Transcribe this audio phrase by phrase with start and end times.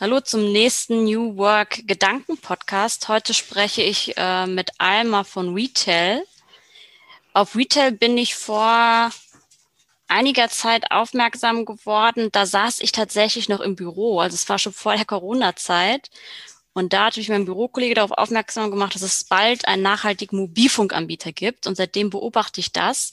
[0.00, 3.08] Hallo zum nächsten New Work Gedanken Podcast.
[3.08, 6.24] Heute spreche ich äh, mit Alma von Retail.
[7.34, 9.10] Auf Retail bin ich vor
[10.08, 12.30] einiger Zeit aufmerksam geworden.
[12.32, 14.20] Da saß ich tatsächlich noch im Büro.
[14.20, 16.08] Also es war schon vor der Corona-Zeit.
[16.72, 21.32] Und da hat mich mein Bürokollege darauf aufmerksam gemacht, dass es bald einen nachhaltigen Mobilfunkanbieter
[21.32, 21.66] gibt.
[21.66, 23.12] Und seitdem beobachte ich das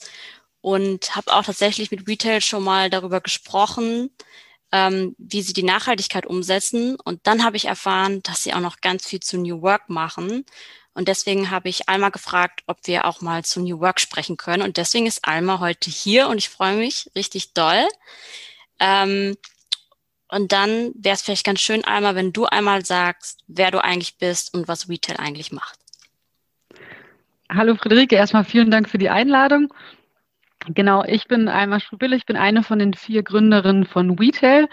[0.62, 4.08] und habe auch tatsächlich mit Retail schon mal darüber gesprochen,
[4.72, 6.96] ähm, wie sie die Nachhaltigkeit umsetzen.
[6.96, 10.44] Und dann habe ich erfahren, dass sie auch noch ganz viel zu New Work machen.
[10.94, 14.62] Und deswegen habe ich Alma gefragt, ob wir auch mal zu New Work sprechen können.
[14.62, 17.86] Und deswegen ist Alma heute hier und ich freue mich richtig doll.
[18.80, 19.36] Ähm,
[20.28, 24.18] und dann wäre es vielleicht ganz schön, Alma, wenn du einmal sagst, wer du eigentlich
[24.18, 25.78] bist und was Retail eigentlich macht.
[27.50, 29.72] Hallo Friederike, erstmal vielen Dank für die Einladung.
[30.74, 34.68] Genau, ich bin Alma Strubille, ich bin eine von den vier Gründerinnen von Retail,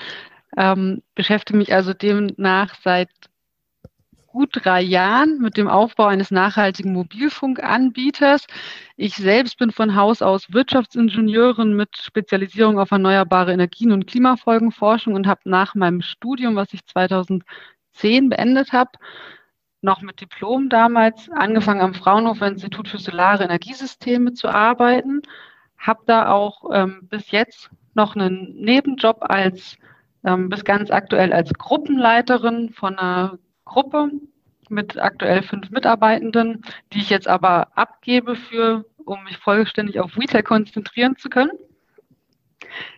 [0.58, 3.10] ähm, beschäftige mich also demnach seit
[4.28, 8.46] gut drei Jahren mit dem Aufbau eines nachhaltigen Mobilfunkanbieters.
[8.98, 15.28] Ich selbst bin von Haus aus Wirtschaftsingenieurin mit Spezialisierung auf erneuerbare Energien und Klimafolgenforschung und
[15.28, 18.92] habe nach meinem Studium, was ich 2010 beendet habe,
[19.82, 25.22] noch mit Diplom damals angefangen am Fraunhofer Institut für Solare Energiesysteme zu arbeiten
[25.88, 29.78] habe da auch ähm, bis jetzt noch einen Nebenjob als
[30.24, 34.12] ähm, bis ganz aktuell als Gruppenleiterin von einer Gruppe
[34.70, 40.44] mit aktuell fünf Mitarbeitenden, die ich jetzt aber abgebe für, um mich vollständig auf Retail
[40.44, 41.52] konzentrieren zu können.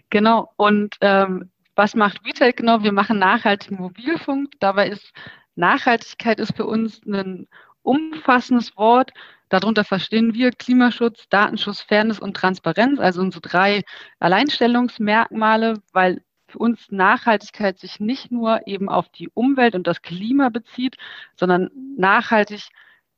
[0.10, 0.54] Genau.
[0.56, 2.84] Und ähm, was macht Retail genau?
[2.84, 4.54] Wir machen nachhaltigen Mobilfunk.
[4.60, 5.14] Dabei ist
[5.56, 7.48] Nachhaltigkeit ist für uns ein
[7.82, 9.12] umfassendes Wort.
[9.50, 13.84] Darunter verstehen wir Klimaschutz, Datenschutz, Fairness und Transparenz, also unsere drei
[14.20, 20.50] Alleinstellungsmerkmale, weil für uns Nachhaltigkeit sich nicht nur eben auf die Umwelt und das Klima
[20.50, 20.96] bezieht,
[21.36, 22.70] sondern nachhaltig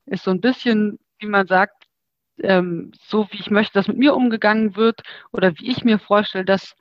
[0.06, 1.86] ist so ein bisschen, wie man sagt,
[2.42, 5.02] ähm, so wie ich möchte, dass mit mir umgegangen wird
[5.32, 6.76] oder wie ich mir vorstelle, dass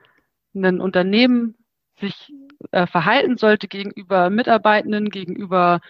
[0.54, 1.56] ein Unternehmen
[2.00, 2.32] sich
[2.70, 5.80] äh, verhalten sollte gegenüber Mitarbeitenden, gegenüber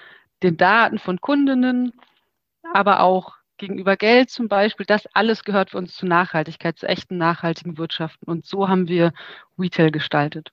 [0.43, 1.93] den Daten von Kundinnen,
[2.73, 7.19] aber auch gegenüber Geld zum Beispiel, das alles gehört für uns zu Nachhaltigkeit, zu echten
[7.19, 8.27] nachhaltigen Wirtschaften.
[8.27, 9.13] Und so haben wir
[9.59, 10.51] Retail gestaltet.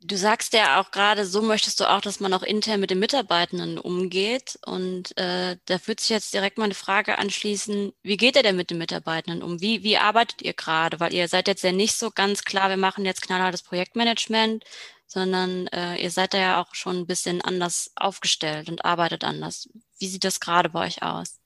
[0.00, 3.00] Du sagst ja auch gerade, so möchtest du auch, dass man auch intern mit den
[3.00, 4.56] Mitarbeitenden umgeht.
[4.64, 8.54] Und äh, da würde sich jetzt direkt mal eine Frage anschließen, wie geht ihr denn
[8.54, 9.60] mit den Mitarbeitenden um?
[9.60, 11.00] Wie, wie arbeitet ihr gerade?
[11.00, 14.62] Weil ihr seid jetzt ja nicht so ganz klar, wir machen jetzt knallhartes Projektmanagement,
[15.08, 19.68] sondern äh, ihr seid da ja auch schon ein bisschen anders aufgestellt und arbeitet anders.
[19.98, 21.40] Wie sieht das gerade bei euch aus?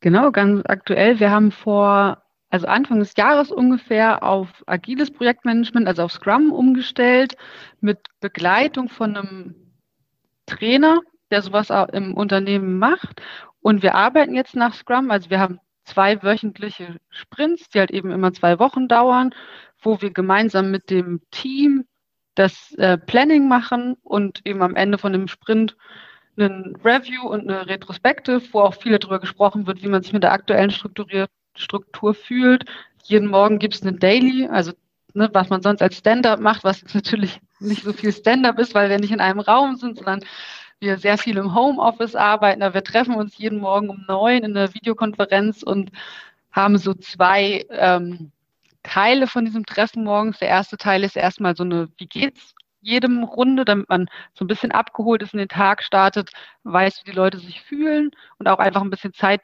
[0.00, 1.18] Genau, ganz aktuell.
[1.18, 7.36] Wir haben vor, also Anfang des Jahres ungefähr auf agiles Projektmanagement, also auf Scrum umgestellt,
[7.80, 9.54] mit Begleitung von einem
[10.46, 11.00] Trainer,
[11.30, 13.20] der sowas im Unternehmen macht.
[13.60, 15.10] Und wir arbeiten jetzt nach Scrum.
[15.10, 19.34] Also wir haben zwei wöchentliche Sprints, die halt eben immer zwei Wochen dauern,
[19.80, 21.84] wo wir gemeinsam mit dem Team
[22.34, 25.76] das äh, Planning machen und eben am Ende von dem Sprint
[26.38, 30.22] einen Review und eine Retrospektive, wo auch viel darüber gesprochen wird, wie man sich mit
[30.22, 32.64] der aktuellen Struktur fühlt.
[33.04, 34.72] Jeden Morgen gibt es eine Daily, also
[35.14, 38.90] ne, was man sonst als Stand-up macht, was natürlich nicht so viel Stand-up ist, weil
[38.90, 40.24] wir nicht in einem Raum sind, sondern
[40.80, 42.62] wir sehr viel im Homeoffice arbeiten.
[42.62, 45.90] Aber wir treffen uns jeden Morgen um neun in einer Videokonferenz und
[46.52, 48.30] haben so zwei ähm,
[48.82, 50.38] Teile von diesem Treffen morgens.
[50.38, 52.54] Der erste Teil ist erstmal so eine, wie geht's
[52.88, 56.30] jedem Runde, damit man so ein bisschen abgeholt ist in den Tag startet,
[56.64, 59.42] weiß, wie die Leute sich fühlen und auch einfach ein bisschen Zeit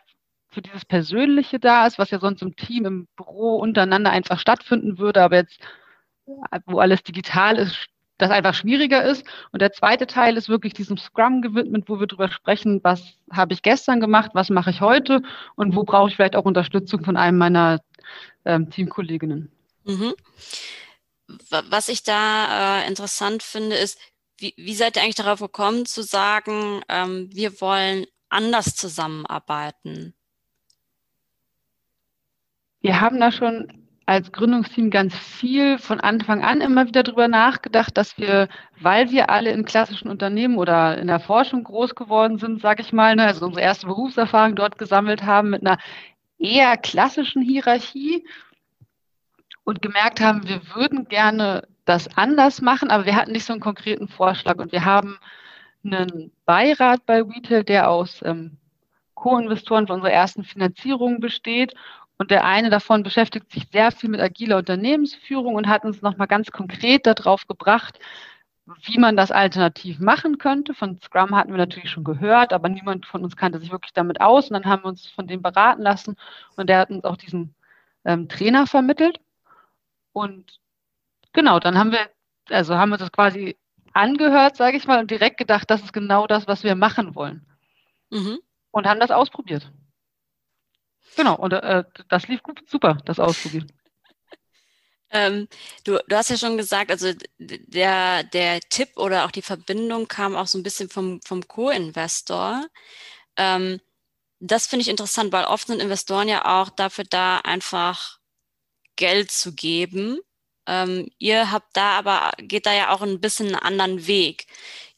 [0.48, 4.98] für dieses Persönliche da ist, was ja sonst im Team, im Büro untereinander einfach stattfinden
[4.98, 5.58] würde, aber jetzt,
[6.66, 7.88] wo alles digital ist,
[8.18, 9.26] das einfach schwieriger ist.
[9.50, 13.52] Und der zweite Teil ist wirklich diesem Scrum gewidmet, wo wir darüber sprechen, was habe
[13.52, 15.22] ich gestern gemacht, was mache ich heute
[15.56, 17.80] und wo brauche ich vielleicht auch Unterstützung von einem meiner
[18.44, 19.50] ähm, Teamkolleginnen.
[19.84, 20.14] Mhm.
[21.68, 23.98] Was ich da äh, interessant finde, ist,
[24.38, 30.14] wie, wie seid ihr eigentlich darauf gekommen zu sagen, ähm, wir wollen anders zusammenarbeiten?
[32.80, 37.96] Wir haben da schon als Gründungsteam ganz viel von Anfang an immer wieder darüber nachgedacht,
[37.96, 38.48] dass wir,
[38.78, 42.92] weil wir alle in klassischen Unternehmen oder in der Forschung groß geworden sind, sage ich
[42.92, 45.78] mal, ne, also unsere erste Berufserfahrung dort gesammelt haben mit einer
[46.38, 48.26] eher klassischen Hierarchie
[49.64, 53.60] und gemerkt haben, wir würden gerne das anders machen, aber wir hatten nicht so einen
[53.60, 54.58] konkreten Vorschlag.
[54.58, 55.18] Und wir haben
[55.84, 58.58] einen Beirat bei Retail, der aus ähm,
[59.14, 61.74] Co-Investoren von unserer ersten Finanzierung besteht.
[62.16, 66.28] Und der eine davon beschäftigt sich sehr viel mit agiler Unternehmensführung und hat uns nochmal
[66.28, 67.98] ganz konkret darauf gebracht,
[68.82, 70.74] wie man das alternativ machen könnte.
[70.74, 74.20] Von Scrum hatten wir natürlich schon gehört, aber niemand von uns kannte sich wirklich damit
[74.20, 74.48] aus.
[74.48, 76.16] Und dann haben wir uns von dem beraten lassen
[76.56, 77.54] und der hat uns auch diesen
[78.04, 79.20] ähm, Trainer vermittelt.
[80.14, 80.60] Und
[81.32, 82.08] genau, dann haben wir,
[82.48, 83.58] also haben wir das quasi
[83.92, 87.46] angehört, sage ich mal, und direkt gedacht, das ist genau das, was wir machen wollen.
[88.10, 88.38] Mhm.
[88.70, 89.70] Und haben das ausprobiert.
[91.16, 93.70] Genau, und äh, das lief gut, super, das Ausprobieren.
[95.10, 95.46] Ähm,
[95.84, 100.34] du, du hast ja schon gesagt, also der, der Tipp oder auch die Verbindung kam
[100.34, 102.66] auch so ein bisschen vom, vom Co-Investor.
[103.36, 103.80] Ähm,
[104.40, 108.18] das finde ich interessant, weil oft sind Investoren ja auch dafür da, einfach
[108.96, 110.20] Geld zu geben.
[110.66, 114.46] Ähm, ihr habt da aber, geht da ja auch ein bisschen einen anderen Weg.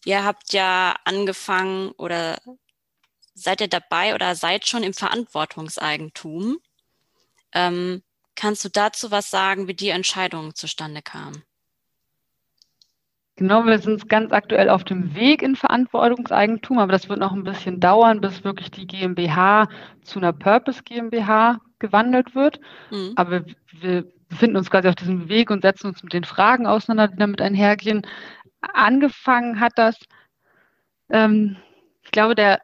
[0.04, 2.38] Ihr habt ja angefangen oder
[3.34, 6.58] seid ihr dabei oder seid schon im Verantwortungseigentum.
[7.52, 8.02] Ähm,
[8.34, 11.42] kannst du dazu was sagen, wie die Entscheidung zustande kam?
[13.38, 17.44] Genau, wir sind ganz aktuell auf dem Weg in Verantwortungseigentum, aber das wird noch ein
[17.44, 19.69] bisschen dauern, bis wirklich die GmbH
[20.02, 22.61] zu einer Purpose GmbH gewandelt wird.
[22.90, 23.12] Mhm.
[23.17, 23.44] Aber
[23.81, 27.19] wir befinden uns quasi auf diesem Weg und setzen uns mit den Fragen auseinander, die
[27.19, 28.02] damit einhergehen.
[28.61, 29.99] Angefangen hat das,
[31.11, 31.56] ähm,
[32.02, 32.61] ich glaube, der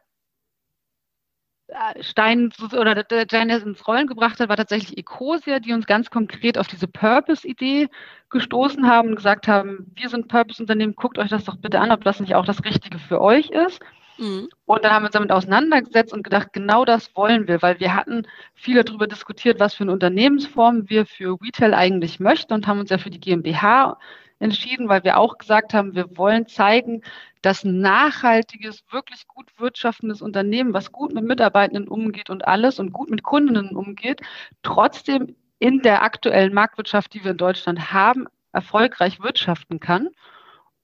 [2.01, 6.09] Stein oder der Stein, der ins Rollen gebracht hat, war tatsächlich Ecosia, die uns ganz
[6.09, 7.89] konkret auf diese Purpose-Idee
[8.29, 12.03] gestoßen haben und gesagt haben, wir sind Purpose-Unternehmen, guckt euch das doch bitte an, ob
[12.03, 13.81] das nicht auch das Richtige für euch ist.
[14.17, 14.49] Mhm.
[14.65, 17.95] Und dann haben wir uns damit auseinandergesetzt und gedacht, genau das wollen wir, weil wir
[17.95, 22.79] hatten viel darüber diskutiert, was für eine Unternehmensform wir für Retail eigentlich möchten und haben
[22.79, 23.97] uns ja für die GmbH
[24.39, 27.01] entschieden, weil wir auch gesagt haben, wir wollen zeigen,
[27.41, 33.09] dass nachhaltiges, wirklich gut wirtschaftendes Unternehmen, was gut mit Mitarbeitenden umgeht und alles und gut
[33.09, 34.21] mit Kundinnen umgeht,
[34.61, 40.09] trotzdem in der aktuellen Marktwirtschaft, die wir in Deutschland haben, erfolgreich wirtschaften kann,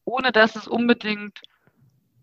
[0.05, 1.41] ohne dass es unbedingt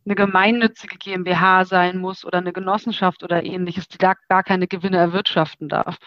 [0.07, 4.97] eine gemeinnützige GmbH sein muss oder eine Genossenschaft oder ähnliches, die da gar keine Gewinne
[4.97, 5.99] erwirtschaften darf.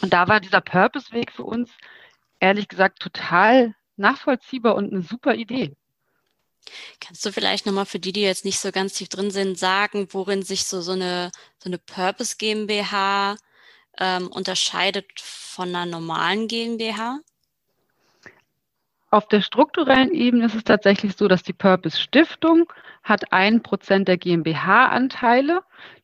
[0.00, 1.70] Und da war dieser Purpose-Weg für uns
[2.40, 5.74] ehrlich gesagt total nachvollziehbar und eine super Idee.
[7.00, 10.08] Kannst du vielleicht nochmal für die, die jetzt nicht so ganz tief drin sind, sagen,
[10.10, 13.36] worin sich so, so, eine, so eine Purpose GmbH
[13.98, 17.18] ähm, unterscheidet von einer normalen GmbH?
[19.10, 24.08] Auf der strukturellen Ebene ist es tatsächlich so, dass die Purpose Stiftung hat ein Prozent
[24.08, 25.62] der GmbH-Anteile.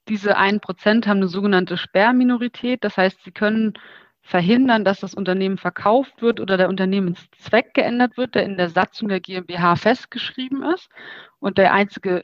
[0.08, 2.82] Diese ein Prozent haben eine sogenannte Sperrminorität.
[2.82, 3.74] Das heißt, sie können
[4.20, 9.08] verhindern, dass das Unternehmen verkauft wird oder der Unternehmenszweck geändert wird, der in der Satzung
[9.08, 10.88] der GmbH festgeschrieben ist.
[11.38, 12.22] Und der einzige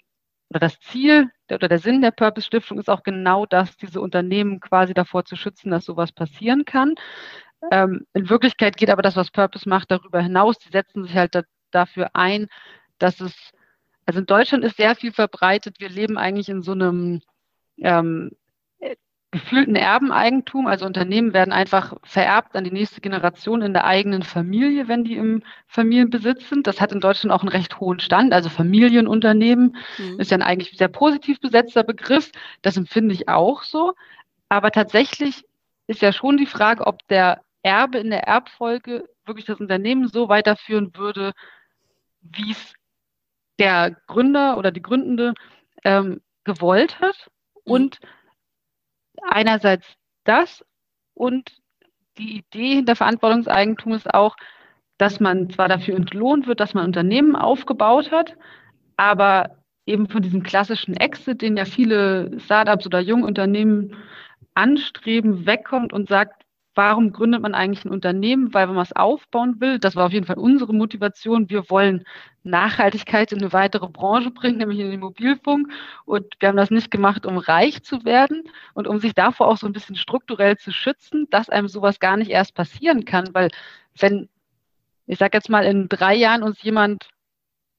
[0.51, 4.01] oder das Ziel der, oder der Sinn der Purpose Stiftung ist auch genau das, diese
[4.01, 6.95] Unternehmen quasi davor zu schützen, dass sowas passieren kann.
[7.71, 10.59] Ähm, in Wirklichkeit geht aber das, was Purpose macht, darüber hinaus.
[10.59, 12.49] Die setzen sich halt da, dafür ein,
[12.99, 13.35] dass es,
[14.07, 15.77] also in Deutschland ist sehr viel verbreitet.
[15.81, 17.23] Wir leben eigentlich in so einem
[17.79, 18.31] ähm,
[19.35, 24.87] gefühlten Erbeneigentum, also Unternehmen werden einfach vererbt an die nächste Generation in der eigenen Familie,
[24.87, 26.69] wenn die im Familienbesitz sind.
[26.69, 28.33] Das hat in Deutschland auch einen recht hohen Stand.
[28.33, 30.21] Also Familienunternehmen mhm.
[30.21, 32.31] ist ja ein eigentlich sehr positiv besetzter Begriff.
[32.63, 33.95] Das empfinde ich auch so.
[34.49, 35.45] Aber tatsächlich
[35.89, 40.29] ist ja schon die Frage, ob der Erbe in der Erbfolge wirklich das Unternehmen so
[40.29, 41.33] weiterführen würde,
[42.21, 42.75] wie es
[43.59, 45.35] der Gründer oder die Gründende
[45.85, 47.31] ähm, gewollt hat.
[47.65, 47.73] Mhm.
[47.73, 47.99] Und
[49.23, 49.87] einerseits
[50.25, 50.65] das
[51.15, 51.53] und
[52.19, 54.37] die Idee hinter Verantwortungseigentum ist auch,
[54.99, 58.37] dass man zwar dafür entlohnt wird, dass man Unternehmen aufgebaut hat,
[58.97, 63.97] aber eben von diesem klassischen Exit, den ja viele Startups oder Jungunternehmen
[64.55, 66.44] anstreben, wegkommt und sagt,
[66.75, 68.53] warum gründet man eigentlich ein Unternehmen?
[68.55, 69.79] Weil man was aufbauen will.
[69.79, 71.51] Das war auf jeden Fall unsere Motivation.
[71.51, 72.05] Wir wollen
[72.43, 75.73] Nachhaltigkeit in eine weitere Branche bringen, nämlich in den Mobilfunk.
[76.05, 79.57] Und wir haben das nicht gemacht, um reich zu werden und um sich davor auch
[79.57, 83.35] so ein bisschen strukturell zu schützen, dass einem sowas gar nicht erst passieren kann.
[83.35, 83.51] Weil
[83.99, 84.29] wenn,
[85.07, 87.09] ich sage jetzt mal, in drei Jahren uns jemand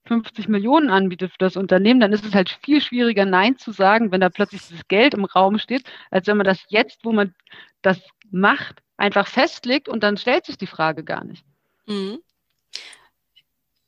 [0.08, 4.12] 50 Millionen anbietet für das Unternehmen, dann ist es halt viel schwieriger, Nein zu sagen,
[4.12, 7.34] wenn da plötzlich dieses Geld im Raum steht, als wenn man das jetzt, wo man
[7.82, 8.00] das
[8.32, 11.44] macht, einfach festlegt und dann stellt sich die Frage gar nicht.
[11.86, 12.20] Mhm.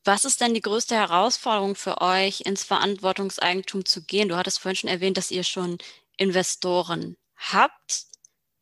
[0.04, 4.30] Was ist denn die größte Herausforderung für euch, ins Verantwortungseigentum zu gehen?
[4.30, 5.78] Du hattest vorhin schon erwähnt, dass ihr schon
[6.16, 8.06] Investoren habt.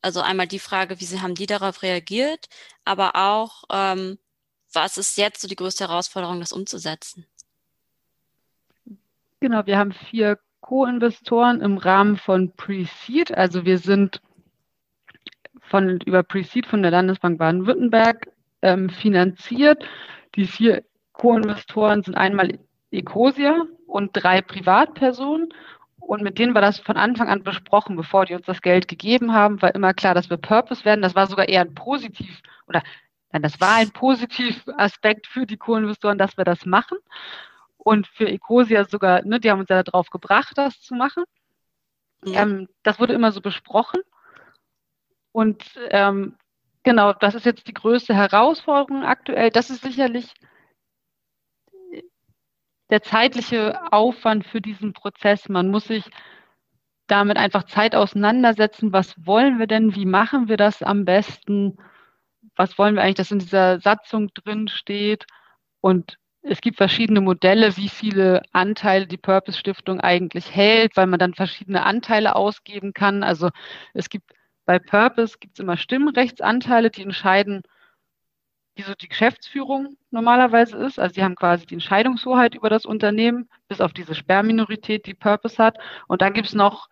[0.02, 2.46] Also einmal die Frage, wie sie haben die darauf reagiert,
[2.84, 4.18] aber auch, ähm,
[4.72, 7.26] was ist jetzt so die größte Herausforderung, das umzusetzen?
[9.40, 13.32] Genau, wir haben vier Co-Investoren im Rahmen von Pre-Seed.
[13.32, 14.20] Also wir sind
[15.68, 18.28] von, über Pre-Seed von der Landesbank Baden-Württemberg
[18.62, 19.84] ähm, finanziert.
[20.34, 22.58] Die vier Co-Investoren sind einmal
[22.90, 25.48] Ecosia und drei Privatpersonen.
[25.98, 29.32] Und mit denen war das von Anfang an besprochen, bevor die uns das Geld gegeben
[29.32, 31.02] haben, war immer klar, dass wir Purpose werden.
[31.02, 32.82] Das war sogar eher ein positiv oder
[33.32, 36.98] nein, das war ein positiv Aspekt für die Co-Investoren, dass wir das machen.
[37.76, 41.24] Und für Ecosia sogar, ne, die haben uns ja darauf gebracht, das zu machen.
[42.24, 42.42] Ja.
[42.42, 44.00] Ähm, das wurde immer so besprochen.
[45.36, 46.34] Und ähm,
[46.82, 49.50] genau, das ist jetzt die größte Herausforderung aktuell.
[49.50, 50.32] Das ist sicherlich
[52.88, 55.50] der zeitliche Aufwand für diesen Prozess.
[55.50, 56.06] Man muss sich
[57.06, 58.94] damit einfach Zeit auseinandersetzen.
[58.94, 59.94] Was wollen wir denn?
[59.94, 61.76] Wie machen wir das am besten?
[62.54, 65.26] Was wollen wir eigentlich, dass in dieser Satzung drin steht?
[65.82, 71.18] Und es gibt verschiedene Modelle, wie viele Anteile die Purpose Stiftung eigentlich hält, weil man
[71.18, 73.22] dann verschiedene Anteile ausgeben kann.
[73.22, 73.50] Also
[73.92, 74.32] es gibt
[74.66, 77.62] bei Purpose gibt es immer Stimmrechtsanteile, die entscheiden,
[78.74, 80.98] wie so die Geschäftsführung normalerweise ist.
[80.98, 85.62] Also sie haben quasi die Entscheidungshoheit über das Unternehmen, bis auf diese Sperrminorität, die Purpose
[85.62, 85.78] hat.
[86.08, 86.88] Und dann gibt es noch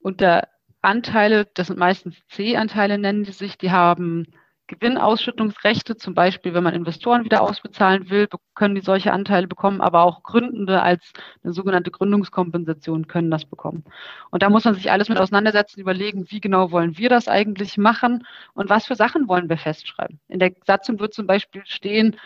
[0.00, 0.48] unter
[0.80, 4.26] Anteile, das sind meistens C-Anteile, nennen die sich, die haben
[4.68, 10.02] Gewinnausschüttungsrechte, zum Beispiel, wenn man Investoren wieder ausbezahlen will, können die solche Anteile bekommen, aber
[10.02, 11.12] auch Gründende als
[11.44, 13.84] eine sogenannte Gründungskompensation können das bekommen.
[14.30, 17.78] Und da muss man sich alles mit auseinandersetzen, überlegen, wie genau wollen wir das eigentlich
[17.78, 20.18] machen und was für Sachen wollen wir festschreiben.
[20.28, 22.16] In der Satzung wird zum Beispiel stehen,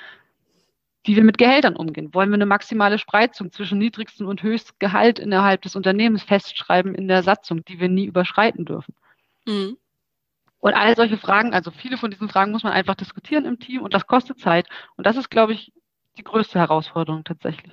[1.05, 2.13] wie wir mit Gehältern umgehen.
[2.15, 7.09] Wollen wir eine maximale Spreizung zwischen niedrigstem und höchstem Gehalt innerhalb des Unternehmens festschreiben in
[7.09, 8.95] der Satzung, die wir nie überschreiten dürfen?
[9.47, 9.77] Mhm.
[10.61, 13.83] Und all solche Fragen, also viele von diesen Fragen muss man einfach diskutieren im Team
[13.83, 14.69] und das kostet Zeit.
[14.97, 15.73] Und das ist, glaube ich,
[16.19, 17.73] die größte Herausforderung tatsächlich.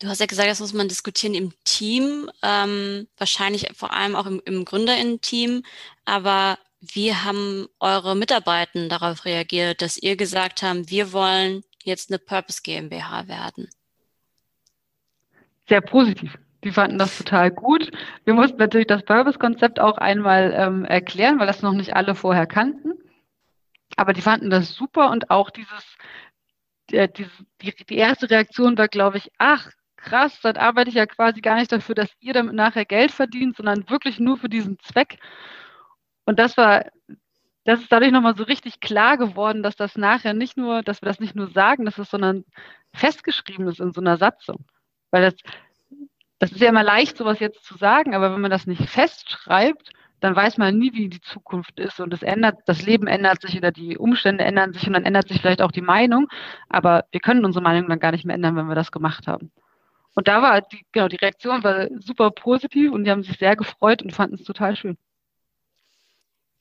[0.00, 4.26] Du hast ja gesagt, das muss man diskutieren im Team, ähm, wahrscheinlich vor allem auch
[4.26, 5.64] im, im GründerInnen-Team.
[6.04, 12.18] Aber wie haben eure Mitarbeiter darauf reagiert, dass ihr gesagt habt, wir wollen jetzt eine
[12.18, 13.68] Purpose GmbH werden?
[15.68, 16.38] Sehr positiv.
[16.64, 17.90] Die fanden das total gut.
[18.24, 22.46] Wir mussten natürlich das Purpose-Konzept auch einmal ähm, erklären, weil das noch nicht alle vorher
[22.46, 22.92] kannten.
[23.96, 25.96] Aber die fanden das super und auch dieses,
[26.90, 27.26] äh, die,
[27.62, 31.56] die, die erste Reaktion war, glaube ich, ach, krass, dann arbeite ich ja quasi gar
[31.56, 35.18] nicht dafür, dass ihr damit nachher Geld verdient, sondern wirklich nur für diesen Zweck.
[36.24, 36.86] Und das war,
[37.64, 41.06] das ist dadurch nochmal so richtig klar geworden, dass das nachher nicht nur, dass wir
[41.06, 42.44] das nicht nur sagen, dass es, sondern
[42.94, 44.64] festgeschrieben ist in so einer Satzung.
[45.10, 45.34] Weil das,
[46.38, 49.90] das ist ja immer leicht, sowas jetzt zu sagen, aber wenn man das nicht festschreibt,
[50.20, 52.00] dann weiß man nie, wie die Zukunft ist.
[52.00, 55.28] Und es ändert, das Leben ändert sich oder die Umstände ändern sich und dann ändert
[55.28, 56.28] sich vielleicht auch die Meinung.
[56.68, 59.52] Aber wir können unsere Meinung dann gar nicht mehr ändern, wenn wir das gemacht haben.
[60.14, 63.54] Und da war die, genau, die Reaktion war super positiv und die haben sich sehr
[63.54, 64.98] gefreut und fanden es total schön.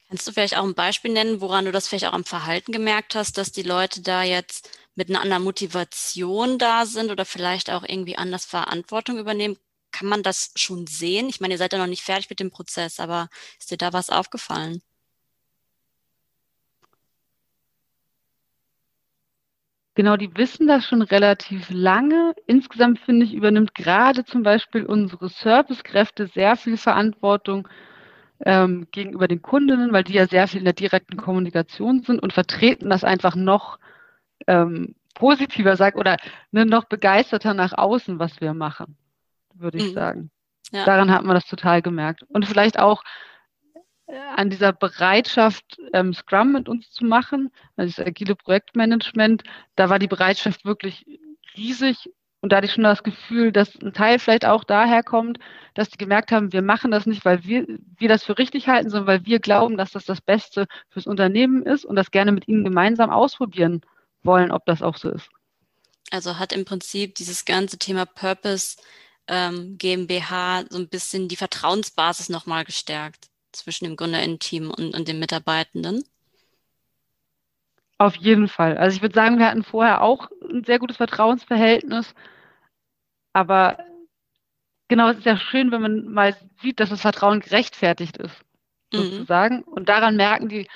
[0.10, 3.16] Kannst du vielleicht auch ein Beispiel nennen, woran du das vielleicht auch am Verhalten gemerkt
[3.16, 7.84] hast, dass die Leute da jetzt mit einer anderen Motivation da sind oder vielleicht auch
[7.84, 9.58] irgendwie anders Verantwortung übernehmen?
[9.91, 11.29] Kann man das schon sehen?
[11.29, 13.29] Ich meine, ihr seid ja noch nicht fertig mit dem Prozess, aber
[13.60, 14.82] ist dir da was aufgefallen?
[19.96, 22.36] Genau, die wissen das schon relativ lange.
[22.46, 27.67] Insgesamt finde ich, übernimmt gerade zum Beispiel unsere Servicekräfte sehr viel Verantwortung
[28.46, 32.34] ähm, gegenüber den Kundinnen, weil die ja sehr viel in der direkten Kommunikation sind und
[32.34, 33.79] vertreten das einfach noch
[34.48, 36.17] ähm, positiver sagt oder
[36.51, 38.98] ne, noch begeisterter nach außen, was wir machen
[39.60, 39.94] würde ich mhm.
[39.94, 40.32] sagen.
[40.72, 40.86] Ja.
[40.86, 42.24] Daran hat man das total gemerkt.
[42.30, 43.04] Und vielleicht auch
[44.36, 49.44] an dieser Bereitschaft, ähm, Scrum mit uns zu machen, also das agile Projektmanagement,
[49.76, 51.06] da war die Bereitschaft wirklich
[51.58, 52.10] riesig.
[52.40, 55.40] Und da hatte ich schon das Gefühl, dass ein Teil vielleicht auch daher kommt,
[55.74, 57.66] dass die gemerkt haben, wir machen das nicht, weil wir,
[57.98, 61.64] wir das für richtig halten, sondern weil wir glauben, dass das das Beste fürs Unternehmen
[61.64, 63.82] ist und das gerne mit ihnen gemeinsam ausprobieren
[64.24, 65.30] wollen, ob das auch so ist.
[66.12, 68.78] Also hat im Prinzip dieses ganze Thema Purpose
[69.28, 75.20] ähm, GmbH so ein bisschen die Vertrauensbasis nochmal gestärkt zwischen dem GründerInnen-Team und, und den
[75.20, 76.04] Mitarbeitenden?
[77.98, 78.78] Auf jeden Fall.
[78.78, 82.14] Also ich würde sagen, wir hatten vorher auch ein sehr gutes Vertrauensverhältnis.
[83.34, 83.78] Aber
[84.88, 88.36] genau, es ist ja schön, wenn man mal sieht, dass das Vertrauen gerechtfertigt ist,
[88.94, 88.98] mhm.
[88.98, 89.58] sozusagen.
[89.58, 89.64] Mhm.
[89.64, 90.68] Und daran merken die,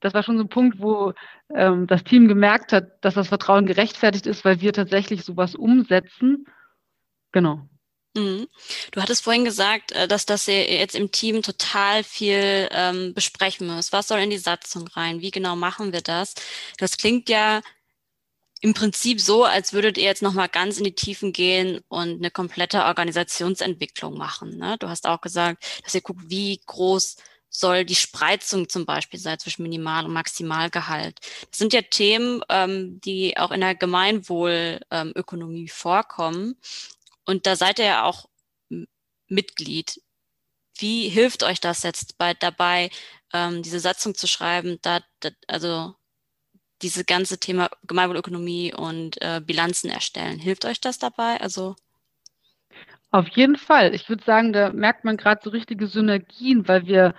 [0.00, 1.12] das war schon so ein Punkt, wo
[1.54, 6.46] ähm, das Team gemerkt hat, dass das Vertrauen gerechtfertigt ist, weil wir tatsächlich sowas umsetzen.
[7.32, 7.68] Genau.
[8.16, 8.48] Mhm.
[8.92, 13.92] Du hattest vorhin gesagt, äh, dass das jetzt im Team total viel ähm, besprechen muss.
[13.92, 15.20] Was soll in die Satzung rein?
[15.20, 16.34] Wie genau machen wir das?
[16.78, 17.60] Das klingt ja
[18.60, 22.30] im Prinzip so, als würdet ihr jetzt nochmal ganz in die Tiefen gehen und eine
[22.30, 24.56] komplette Organisationsentwicklung machen.
[24.56, 24.76] Ne?
[24.78, 27.16] Du hast auch gesagt, dass ihr guckt, wie groß
[27.48, 31.20] soll die Spreizung zum Beispiel sein zwischen Minimal- und Maximalgehalt.
[31.50, 36.56] Das sind ja Themen, ähm, die auch in der Gemeinwohlökonomie ähm, vorkommen.
[37.26, 38.28] Und da seid ihr ja auch
[39.28, 40.00] Mitglied.
[40.78, 42.90] Wie hilft euch das jetzt bei, dabei,
[43.32, 45.94] ähm, diese Satzung zu schreiben, da, da, also
[46.82, 50.38] diese ganze Thema Gemeinwohlökonomie und äh, Bilanzen erstellen?
[50.38, 51.40] Hilft euch das dabei?
[51.40, 51.76] Also
[53.10, 53.94] auf jeden Fall.
[53.94, 57.14] Ich würde sagen, da merkt man gerade so richtige Synergien, weil wir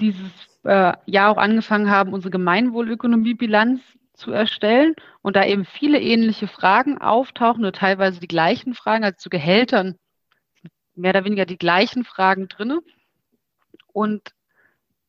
[0.00, 0.30] dieses
[0.64, 3.80] äh, Jahr auch angefangen haben, unsere Gemeinwohlökonomiebilanz
[4.14, 9.16] zu erstellen und da eben viele ähnliche Fragen auftauchen oder teilweise die gleichen Fragen, also
[9.18, 9.96] zu Gehältern
[10.94, 12.78] mehr oder weniger die gleichen Fragen drin.
[13.92, 14.30] Und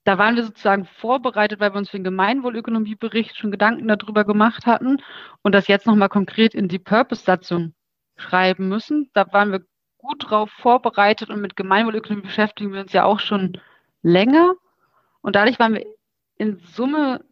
[0.03, 4.65] da waren wir sozusagen vorbereitet, weil wir uns für den Gemeinwohlökonomiebericht schon Gedanken darüber gemacht
[4.65, 5.01] hatten
[5.41, 7.73] und das jetzt nochmal konkret in die Purpose-Satzung
[8.15, 9.09] schreiben müssen.
[9.13, 9.61] Da waren wir
[9.97, 13.59] gut drauf vorbereitet und mit Gemeinwohlökonomie beschäftigen wir uns ja auch schon
[14.03, 14.53] länger.
[15.21, 15.85] Und dadurch waren wir
[16.37, 17.25] in Summe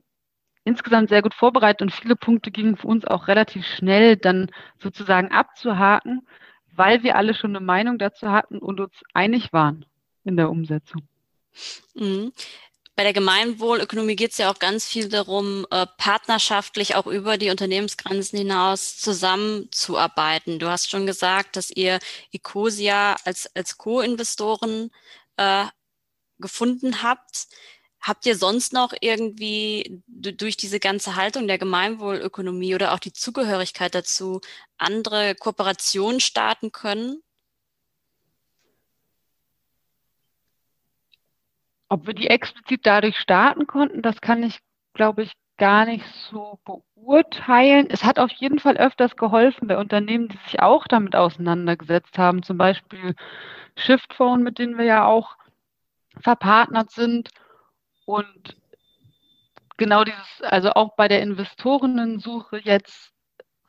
[0.64, 4.50] insgesamt sehr gut vorbereitet und viele Punkte gingen für uns auch relativ schnell dann
[4.82, 6.28] sozusagen abzuhaken,
[6.76, 9.86] weil wir alle schon eine Meinung dazu hatten und uns einig waren
[10.24, 11.02] in der Umsetzung.
[11.94, 12.32] Mhm.
[12.96, 17.50] Bei der Gemeinwohlökonomie geht es ja auch ganz viel darum, äh, partnerschaftlich auch über die
[17.50, 20.60] Unternehmensgrenzen hinaus zusammenzuarbeiten.
[20.60, 21.98] Du hast schon gesagt, dass ihr
[22.32, 24.92] Ecosia als, als Co-Investoren
[25.38, 25.66] äh,
[26.38, 27.48] gefunden habt.
[28.04, 33.96] Habt ihr sonst noch irgendwie durch diese ganze Haltung der Gemeinwohlökonomie oder auch die Zugehörigkeit
[33.96, 34.42] dazu
[34.78, 37.24] andere Kooperationen starten können?
[41.88, 44.60] Ob wir die explizit dadurch starten konnten, das kann ich,
[44.94, 47.88] glaube ich, gar nicht so beurteilen.
[47.90, 52.44] Es hat auf jeden Fall öfters geholfen bei Unternehmen, die sich auch damit auseinandergesetzt haben,
[52.44, 53.16] zum Beispiel
[53.78, 55.38] Shiftphone, mit denen wir ja auch
[56.20, 57.30] verpartnert sind.
[58.06, 58.58] Und
[59.78, 63.12] genau dieses, also auch bei der Investorensuche jetzt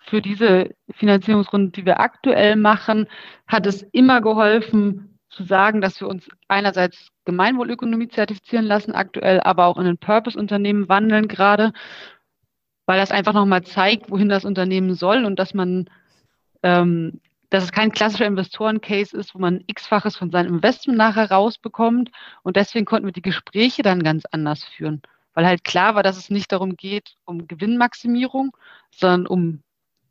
[0.00, 3.08] für diese Finanzierungsrunde, die wir aktuell machen,
[3.46, 9.66] hat es immer geholfen zu sagen, dass wir uns einerseits Gemeinwohlökonomie zertifizieren lassen aktuell, aber
[9.66, 11.72] auch in ein Purpose-Unternehmen wandeln gerade,
[12.87, 15.88] weil das einfach nochmal zeigt, wohin das Unternehmen soll und dass man
[16.62, 17.20] ähm,
[17.54, 22.10] dass es kein klassischer Investoren-Case ist, wo man x-faches von seinem Investment nachher rausbekommt.
[22.42, 25.02] Und deswegen konnten wir die Gespräche dann ganz anders führen,
[25.34, 28.56] weil halt klar war, dass es nicht darum geht, um Gewinnmaximierung,
[28.90, 29.62] sondern um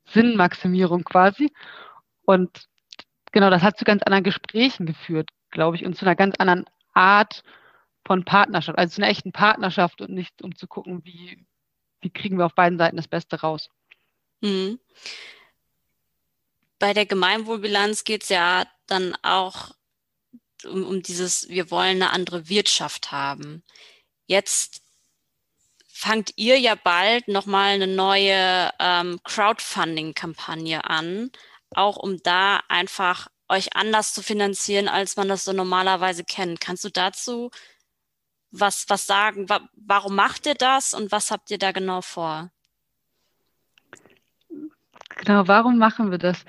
[0.05, 1.51] Sinnmaximierung quasi.
[2.23, 2.69] Und
[3.33, 6.63] genau, das hat zu ganz anderen Gesprächen geführt, glaube ich, und zu einer ganz anderen
[6.93, 7.43] Art
[8.05, 11.45] von Partnerschaft, also zu einer echten Partnerschaft und nicht um zu gucken, wie,
[11.99, 13.69] wie kriegen wir auf beiden Seiten das Beste raus.
[14.39, 14.79] Mhm
[16.83, 19.71] bei der Gemeinwohlbilanz geht es ja dann auch
[20.65, 23.63] um, um dieses, wir wollen eine andere Wirtschaft haben.
[24.25, 24.81] Jetzt
[25.87, 31.31] fangt ihr ja bald nochmal eine neue ähm, Crowdfunding-Kampagne an,
[31.73, 36.59] auch um da einfach euch anders zu finanzieren, als man das so normalerweise kennt.
[36.59, 37.49] Kannst du dazu
[38.51, 39.47] was, was sagen?
[39.47, 42.51] Wa warum macht ihr das und was habt ihr da genau vor?
[45.15, 46.43] Genau, warum machen wir das?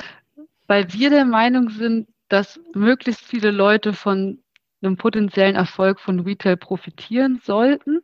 [0.66, 4.42] Weil wir der Meinung sind, dass möglichst viele Leute von
[4.82, 8.00] einem potenziellen Erfolg von Retail profitieren sollten.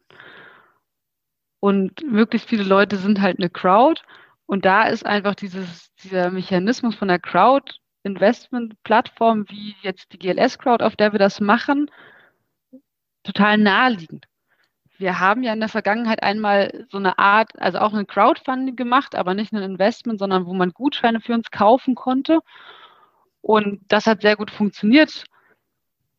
[1.60, 4.00] Und möglichst viele Leute sind halt eine Crowd.
[4.46, 10.96] Und da ist einfach dieses, dieser Mechanismus von der Crowd-Investment-Plattform, wie jetzt die GLS-Crowd, auf
[10.96, 11.90] der wir das machen,
[13.22, 14.26] total naheliegend.
[15.00, 19.14] Wir haben ja in der Vergangenheit einmal so eine Art, also auch ein Crowdfunding gemacht,
[19.14, 22.40] aber nicht ein Investment, sondern wo man Gutscheine für uns kaufen konnte.
[23.40, 25.24] Und das hat sehr gut funktioniert.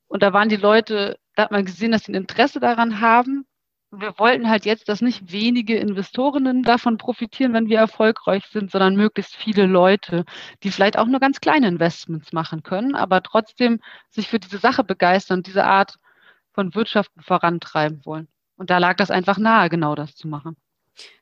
[0.08, 3.46] Und da waren die Leute, da hat man gesehen, dass sie ein Interesse daran haben.
[3.92, 8.96] Wir wollten halt jetzt, dass nicht wenige Investorinnen davon profitieren, wenn wir erfolgreich sind, sondern
[8.96, 10.26] möglichst viele Leute,
[10.64, 14.84] die vielleicht auch nur ganz kleine Investments machen können, aber trotzdem sich für diese Sache
[14.84, 15.98] begeistern und diese Art
[16.54, 18.28] von Wirtschaften vorantreiben wollen.
[18.62, 20.56] Und da lag das einfach nahe, genau das zu machen.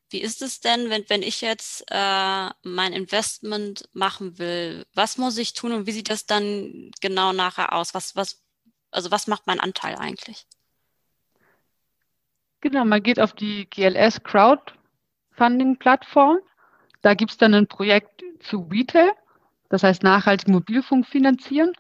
[0.10, 4.86] Wie ist es denn, wenn, wenn ich jetzt äh, mein Investment machen will?
[4.94, 7.94] Was muss ich tun und wie sieht das dann genau nachher aus?
[7.94, 8.44] Was, was,
[8.92, 10.46] also was macht mein Anteil eigentlich?
[12.60, 16.40] Genau, man geht auf die GLS Crowdfunding-Plattform.
[17.02, 19.14] Da gibt es dann ein Projekt zu Retail,
[19.70, 21.72] das heißt nachhaltig Mobilfunk finanzieren.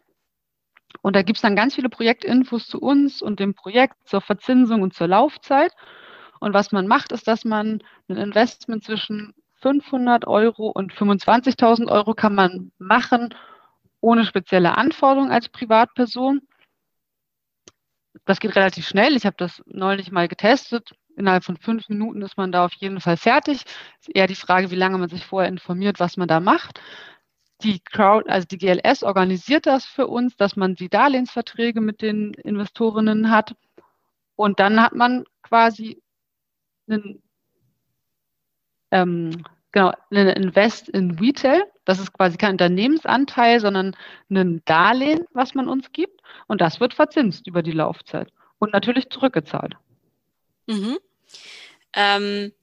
[1.01, 4.81] Und da gibt es dann ganz viele Projektinfos zu uns und dem Projekt zur Verzinsung
[4.81, 5.73] und zur Laufzeit.
[6.39, 12.13] Und was man macht, ist, dass man ein Investment zwischen 500 Euro und 25.000 Euro
[12.13, 13.33] kann man machen,
[14.01, 16.41] ohne spezielle Anforderungen als Privatperson.
[18.25, 19.15] das geht relativ schnell.
[19.15, 20.91] Ich habe das neulich mal getestet.
[21.15, 23.63] Innerhalb von fünf Minuten ist man da auf jeden Fall fertig.
[23.99, 26.79] Ist eher die Frage, wie lange man sich vorher informiert, was man da macht.
[27.61, 32.33] Die Crowd, also die GLS organisiert das für uns, dass man die Darlehensverträge mit den
[32.33, 33.55] Investorinnen hat.
[34.35, 36.01] Und dann hat man quasi
[36.87, 37.21] einen,
[38.91, 41.63] ähm, genau, einen Invest in Retail.
[41.83, 43.95] Das ist quasi kein Unternehmensanteil, sondern
[44.29, 46.21] ein Darlehen, was man uns gibt.
[46.47, 49.75] Und das wird verzinst über die Laufzeit und natürlich zurückgezahlt.
[50.67, 50.97] Mhm.
[51.93, 52.53] Ähm,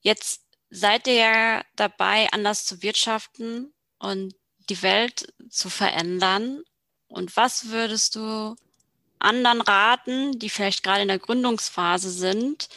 [0.00, 0.43] jetzt
[0.74, 4.34] seid ihr dabei, anders zu wirtschaften und
[4.68, 6.62] die Welt zu verändern.
[7.06, 8.56] Und was würdest du
[9.20, 12.68] anderen raten, die vielleicht gerade in der Gründungsphase sind,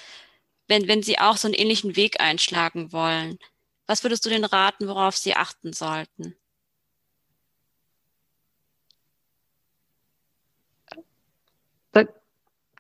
[0.68, 3.40] wenn, wenn sie auch so einen ähnlichen Weg einschlagen wollen?
[3.88, 6.36] Was würdest du denen raten, worauf sie achten sollten?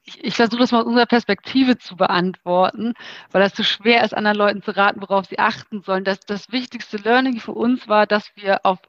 [0.07, 2.93] Ich, ich versuche das mal aus unserer Perspektive zu beantworten,
[3.31, 6.03] weil das so schwer ist, anderen Leuten zu raten, worauf sie achten sollen.
[6.05, 8.79] Das, das wichtigste Learning für uns war, dass wir auf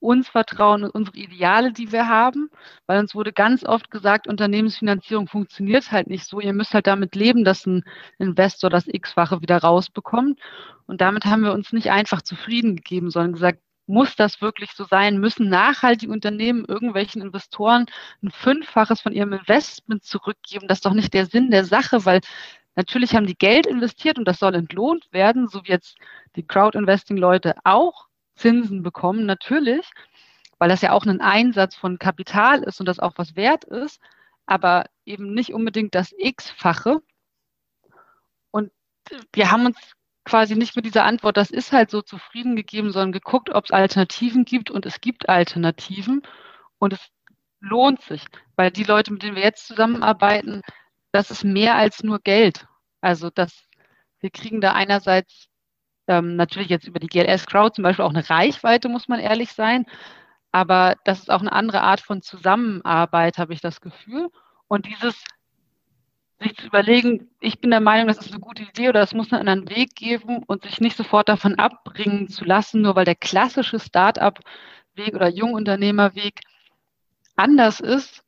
[0.00, 2.50] uns vertrauen und unsere Ideale, die wir haben,
[2.86, 6.40] weil uns wurde ganz oft gesagt, Unternehmensfinanzierung funktioniert halt nicht so.
[6.40, 7.84] Ihr müsst halt damit leben, dass ein
[8.18, 10.38] Investor das X-fache wieder rausbekommt.
[10.86, 14.84] Und damit haben wir uns nicht einfach zufrieden gegeben, sondern gesagt, muss das wirklich so
[14.84, 15.18] sein?
[15.18, 17.86] Müssen nachhaltige Unternehmen irgendwelchen Investoren
[18.22, 20.68] ein Fünffaches von ihrem Investment zurückgeben?
[20.68, 22.20] Das ist doch nicht der Sinn der Sache, weil
[22.74, 25.96] natürlich haben die Geld investiert und das soll entlohnt werden, so wie jetzt
[26.36, 29.90] die Crowd-Investing-Leute auch Zinsen bekommen, natürlich,
[30.58, 34.00] weil das ja auch ein Einsatz von Kapital ist und das auch was wert ist,
[34.46, 37.02] aber eben nicht unbedingt das X-fache.
[38.50, 38.72] Und
[39.32, 39.78] wir haben uns
[40.26, 43.70] quasi nicht mit dieser Antwort, das ist halt so zufrieden gegeben, sondern geguckt, ob es
[43.70, 46.22] Alternativen gibt und es gibt Alternativen
[46.78, 47.08] und es
[47.60, 48.24] lohnt sich,
[48.56, 50.62] weil die Leute, mit denen wir jetzt zusammenarbeiten,
[51.12, 52.66] das ist mehr als nur Geld.
[53.00, 53.68] Also das,
[54.20, 55.48] wir kriegen da einerseits
[56.08, 59.52] ähm, natürlich jetzt über die GLS Crowd zum Beispiel auch eine Reichweite, muss man ehrlich
[59.52, 59.86] sein,
[60.52, 64.28] aber das ist auch eine andere Art von Zusammenarbeit, habe ich das Gefühl.
[64.68, 65.22] Und dieses
[66.40, 69.32] sich zu überlegen, ich bin der Meinung, das ist eine gute Idee oder es muss
[69.32, 73.14] einen anderen Weg geben und sich nicht sofort davon abbringen zu lassen, nur weil der
[73.14, 76.40] klassische Start-up-Weg oder Jungunternehmerweg
[77.36, 78.22] anders ist,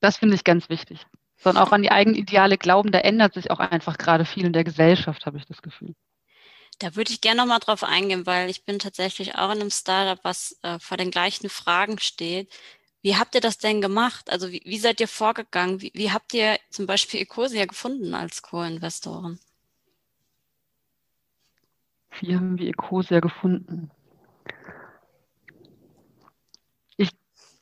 [0.00, 1.06] das finde ich ganz wichtig.
[1.36, 4.52] Sondern auch an die eigenen Ideale glauben, da ändert sich auch einfach gerade viel in
[4.52, 5.94] der Gesellschaft, habe ich das Gefühl.
[6.80, 10.22] Da würde ich gerne nochmal drauf eingehen, weil ich bin tatsächlich auch in einem Startup,
[10.24, 12.48] was äh, vor den gleichen Fragen steht.
[13.08, 14.30] Wie habt ihr das denn gemacht?
[14.30, 15.80] Also wie, wie seid ihr vorgegangen?
[15.80, 19.40] Wie, wie, habt ihr zum Beispiel Ecosia gefunden als Co-Investoren?
[22.20, 23.90] Wie haben wir Ecosia gefunden?
[26.98, 27.12] Ich,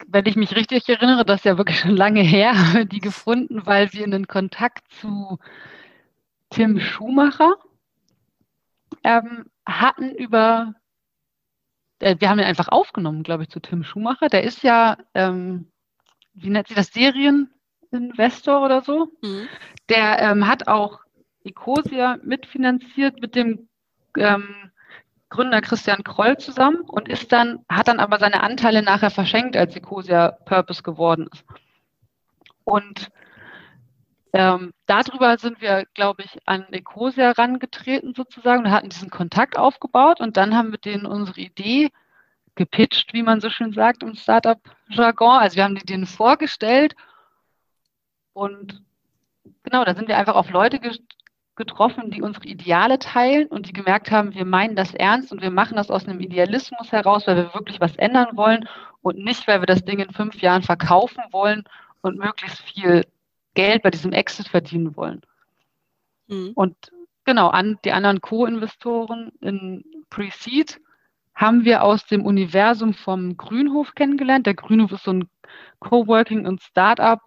[0.08, 2.98] wenn ich mich richtig erinnere, das ist ja wirklich schon lange her, haben wir die
[2.98, 5.38] gefunden, weil wir einen Kontakt zu
[6.50, 7.54] Tim Schumacher
[9.04, 10.74] ähm, hatten über
[12.00, 14.28] wir haben ihn einfach aufgenommen, glaube ich, zu Tim Schumacher.
[14.28, 15.70] Der ist ja, ähm,
[16.34, 19.08] wie nennt sich das, Serieninvestor oder so.
[19.22, 19.48] Mhm.
[19.88, 21.00] Der ähm, hat auch
[21.44, 23.68] Ecosia mitfinanziert mit dem
[24.18, 24.70] ähm,
[25.28, 29.74] Gründer Christian Kroll zusammen und ist dann, hat dann aber seine Anteile nachher verschenkt, als
[29.74, 31.44] Ecosia Purpose geworden ist.
[32.64, 33.10] Und
[34.38, 40.20] ähm, darüber sind wir, glaube ich, an Ecosia herangetreten sozusagen und hatten diesen Kontakt aufgebaut
[40.20, 41.90] und dann haben wir denen unsere Idee
[42.54, 45.38] gepitcht, wie man so schön sagt im Startup-Jargon.
[45.38, 46.96] Also wir haben die denen vorgestellt
[48.32, 48.82] und
[49.62, 50.80] genau, da sind wir einfach auf Leute
[51.56, 55.50] getroffen, die unsere Ideale teilen und die gemerkt haben, wir meinen das ernst und wir
[55.50, 58.68] machen das aus einem Idealismus heraus, weil wir wirklich was ändern wollen
[59.02, 61.64] und nicht, weil wir das Ding in fünf Jahren verkaufen wollen
[62.02, 63.04] und möglichst viel
[63.56, 65.22] Geld bei diesem Exit verdienen wollen.
[66.28, 66.52] Mhm.
[66.54, 66.76] Und
[67.24, 70.80] genau, an die anderen Co-Investoren in Pre-Seed
[71.34, 74.46] haben wir aus dem Universum vom Grünhof kennengelernt.
[74.46, 75.28] Der Grünhof ist so ein
[75.80, 77.20] Coworking und Startup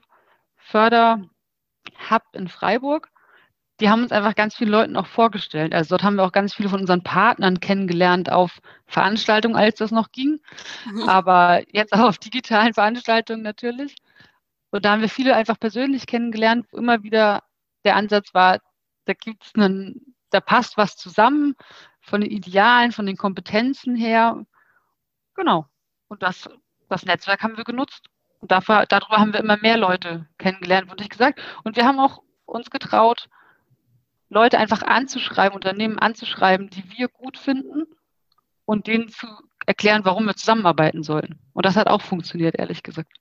[0.56, 3.10] Förder-Hub in Freiburg.
[3.80, 5.74] Die haben uns einfach ganz vielen Leuten auch vorgestellt.
[5.74, 9.92] Also dort haben wir auch ganz viele von unseren Partnern kennengelernt auf Veranstaltungen, als das
[9.92, 10.40] noch ging.
[10.92, 11.08] Mhm.
[11.08, 13.96] Aber jetzt auch auf digitalen Veranstaltungen natürlich.
[14.72, 17.44] Und da haben wir viele einfach persönlich kennengelernt, wo immer wieder
[17.84, 18.60] der Ansatz war,
[19.06, 21.56] da gibt es einen, da passt was zusammen
[22.02, 24.46] von den Idealen, von den Kompetenzen her.
[25.34, 25.66] Genau.
[26.08, 26.50] Und das,
[26.90, 28.08] das Netzwerk haben wir genutzt.
[28.40, 31.42] Und dafür, darüber haben wir immer mehr Leute kennengelernt, wurde ich gesagt.
[31.64, 33.30] Und wir haben auch uns getraut,
[34.30, 37.86] Leute einfach anzuschreiben, Unternehmen anzuschreiben, die wir gut finden
[38.66, 39.28] und denen zu
[39.66, 41.40] erklären, warum wir zusammenarbeiten sollten.
[41.54, 43.12] Und das hat auch funktioniert, ehrlich gesagt.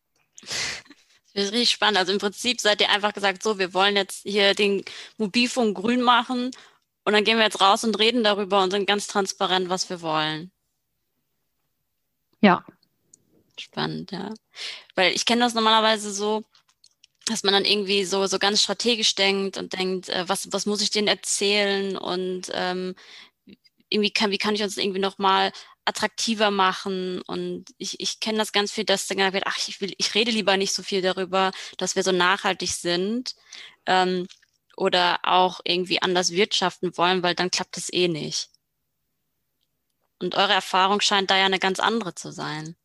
[1.39, 1.99] Das ist richtig spannend.
[1.99, 4.85] Also im Prinzip seid ihr einfach gesagt, so, wir wollen jetzt hier den
[5.19, 6.51] Mobilfunk grün machen
[7.05, 10.01] und dann gehen wir jetzt raus und reden darüber und sind ganz transparent, was wir
[10.01, 10.51] wollen.
[12.41, 12.65] Ja.
[13.57, 14.35] Spannend, ja.
[14.97, 16.43] Weil ich kenne das normalerweise so,
[17.27, 20.83] dass man dann irgendwie so, so ganz strategisch denkt und denkt, äh, was, was muss
[20.83, 22.97] ich denen erzählen und ähm,
[23.89, 25.53] irgendwie kann, wie kann ich uns irgendwie nochmal
[25.85, 27.23] attraktiver machen.
[27.23, 30.15] Und ich, ich kenne das ganz viel, dass dann gesagt wird, ach, ich will, ich
[30.15, 33.35] rede lieber nicht so viel darüber, dass wir so nachhaltig sind
[33.87, 34.27] ähm,
[34.77, 38.51] oder auch irgendwie anders wirtschaften wollen, weil dann klappt es eh nicht.
[40.21, 42.77] Und eure Erfahrung scheint da ja eine ganz andere zu sein.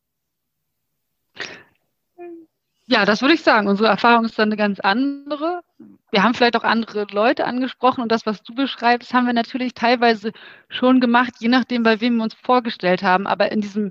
[2.85, 3.67] Ja, das würde ich sagen.
[3.67, 5.63] Unsere Erfahrung ist dann eine ganz andere.
[6.13, 9.73] Wir haben vielleicht auch andere Leute angesprochen und das, was du beschreibst, haben wir natürlich
[9.73, 10.31] teilweise
[10.69, 13.25] schon gemacht, je nachdem, bei wem wir uns vorgestellt haben.
[13.25, 13.89] Aber in diesem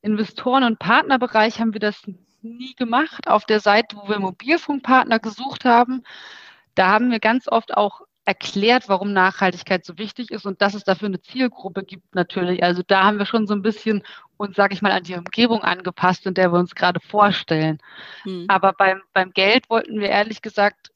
[0.00, 2.00] Investoren- und Partnerbereich haben wir das
[2.40, 3.28] nie gemacht.
[3.28, 6.02] Auf der Seite, wo wir Mobilfunkpartner gesucht haben,
[6.76, 10.84] da haben wir ganz oft auch erklärt, warum Nachhaltigkeit so wichtig ist und dass es
[10.84, 12.62] dafür eine Zielgruppe gibt natürlich.
[12.62, 14.02] Also da haben wir schon so ein bisschen
[14.38, 17.80] uns, sage ich mal, an die Umgebung angepasst, in der wir uns gerade vorstellen.
[18.22, 18.46] Hm.
[18.48, 20.93] Aber beim, beim Geld wollten wir ehrlich gesagt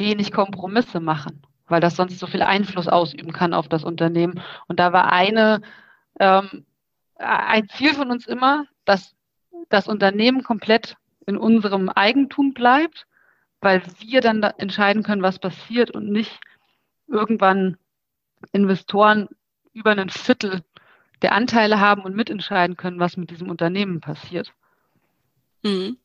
[0.00, 4.40] wenig Kompromisse machen, weil das sonst so viel Einfluss ausüben kann auf das Unternehmen.
[4.66, 5.62] Und da war eine,
[6.18, 6.66] ähm,
[7.16, 9.14] ein Ziel von uns immer, dass
[9.68, 13.06] das Unternehmen komplett in unserem Eigentum bleibt,
[13.60, 16.40] weil wir dann da entscheiden können, was passiert und nicht
[17.06, 17.76] irgendwann
[18.52, 19.28] Investoren
[19.72, 20.62] über ein Viertel
[21.22, 24.52] der Anteile haben und mitentscheiden können, was mit diesem Unternehmen passiert.
[25.62, 25.98] Mhm.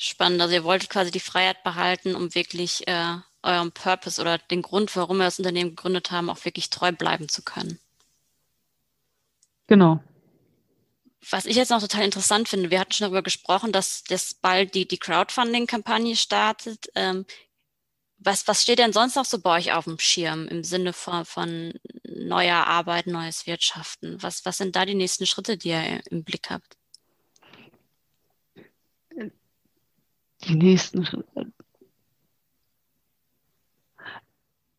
[0.00, 0.40] Spannend.
[0.40, 4.94] Also ihr wolltet quasi die Freiheit behalten, um wirklich äh, eurem Purpose oder den Grund,
[4.94, 7.80] warum wir das Unternehmen gegründet haben, auch wirklich treu bleiben zu können.
[9.66, 10.00] Genau.
[11.28, 14.74] Was ich jetzt noch total interessant finde, wir hatten schon darüber gesprochen, dass das bald
[14.74, 16.86] die, die Crowdfunding-Kampagne startet.
[16.94, 17.26] Ähm,
[18.18, 21.24] was, was steht denn sonst noch so bei euch auf dem Schirm im Sinne von,
[21.24, 24.22] von neuer Arbeit, neues Wirtschaften?
[24.22, 26.77] Was, was sind da die nächsten Schritte, die ihr im Blick habt?
[30.48, 31.06] Die nächsten.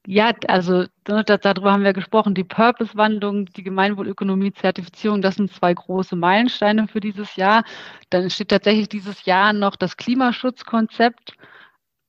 [0.08, 2.34] Ja, also darüber haben wir gesprochen.
[2.34, 7.63] Die Purpose-Wandlung, die Gemeinwohlökonomie-Zertifizierung, das sind zwei große Meilensteine für dieses Jahr.
[8.10, 11.34] Dann steht tatsächlich dieses Jahr noch das Klimaschutzkonzept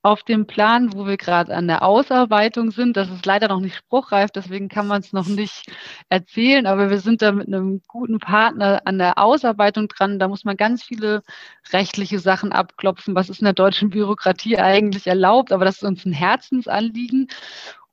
[0.03, 2.97] auf dem Plan, wo wir gerade an der Ausarbeitung sind.
[2.97, 5.65] Das ist leider noch nicht spruchreif, deswegen kann man es noch nicht
[6.09, 10.19] erzählen, aber wir sind da mit einem guten Partner an der Ausarbeitung dran.
[10.19, 11.23] Da muss man ganz viele
[11.73, 13.15] rechtliche Sachen abklopfen.
[13.15, 15.53] Was ist in der deutschen Bürokratie eigentlich erlaubt?
[15.53, 17.29] Aber das ist uns ein Herzensanliegen.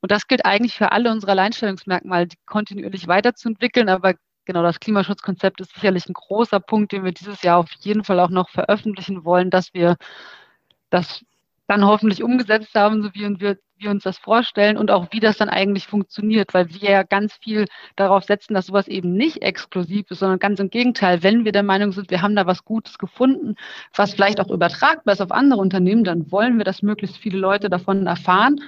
[0.00, 3.88] Und das gilt eigentlich für alle unsere Alleinstellungsmerkmale, die kontinuierlich weiterzuentwickeln.
[3.88, 4.14] Aber
[4.46, 8.20] genau das Klimaschutzkonzept ist sicherlich ein großer Punkt, den wir dieses Jahr auf jeden Fall
[8.20, 9.96] auch noch veröffentlichen wollen, dass wir
[10.90, 11.22] das
[11.68, 15.36] dann hoffentlich umgesetzt haben, so wie wir, wir uns das vorstellen und auch wie das
[15.36, 20.10] dann eigentlich funktioniert, weil wir ja ganz viel darauf setzen, dass sowas eben nicht exklusiv
[20.10, 22.96] ist, sondern ganz im Gegenteil, wenn wir der Meinung sind, wir haben da was Gutes
[22.96, 23.54] gefunden,
[23.94, 27.68] was vielleicht auch übertragbar ist auf andere Unternehmen, dann wollen wir, dass möglichst viele Leute
[27.68, 28.60] davon erfahren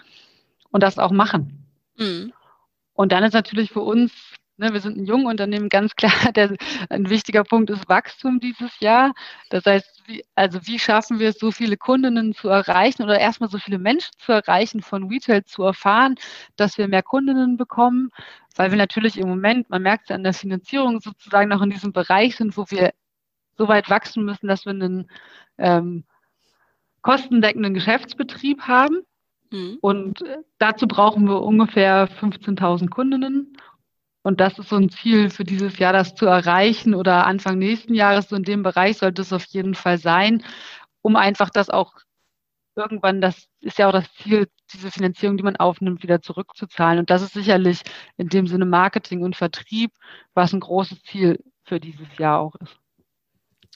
[0.70, 1.66] und das auch machen.
[1.96, 2.34] Mhm.
[2.92, 4.12] Und dann ist natürlich für uns
[4.60, 6.12] Ne, wir sind ein junges Unternehmen, ganz klar.
[6.36, 6.54] Der,
[6.90, 9.14] ein wichtiger Punkt ist Wachstum dieses Jahr.
[9.48, 13.48] Das heißt, wie, also wie schaffen wir es, so viele Kundinnen zu erreichen oder erstmal
[13.48, 16.16] so viele Menschen zu erreichen, von Retail zu erfahren,
[16.56, 18.10] dass wir mehr Kundinnen bekommen,
[18.54, 21.94] weil wir natürlich im Moment, man merkt es an der Finanzierung sozusagen noch in diesem
[21.94, 22.92] Bereich sind, wo wir
[23.56, 25.10] so weit wachsen müssen, dass wir einen
[25.56, 26.04] ähm,
[27.00, 28.98] kostendeckenden Geschäftsbetrieb haben.
[29.50, 29.78] Mhm.
[29.80, 30.22] Und
[30.58, 33.56] dazu brauchen wir ungefähr 15.000 Kundinnen.
[34.22, 37.94] Und das ist so ein Ziel für dieses Jahr, das zu erreichen oder Anfang nächsten
[37.94, 40.44] Jahres, so in dem Bereich sollte es auf jeden Fall sein,
[41.02, 41.94] um einfach das auch
[42.76, 46.98] irgendwann, das ist ja auch das Ziel, diese Finanzierung, die man aufnimmt, wieder zurückzuzahlen.
[46.98, 47.80] Und das ist sicherlich
[48.16, 49.92] in dem Sinne Marketing und Vertrieb,
[50.34, 52.76] was ein großes Ziel für dieses Jahr auch ist.